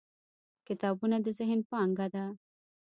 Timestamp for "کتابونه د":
0.67-1.27